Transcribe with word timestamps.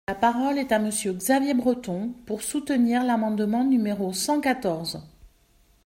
La 0.07 0.15
parole 0.15 0.57
est 0.57 0.71
à 0.71 0.79
Monsieur 0.79 1.13
Xavier 1.13 1.53
Breton, 1.53 2.15
pour 2.25 2.41
soutenir 2.41 3.03
l’amendement 3.03 3.63
numéro 3.63 4.13
cent 4.13 4.41
quatorze. 4.41 4.99